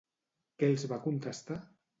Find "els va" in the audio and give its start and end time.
0.73-0.99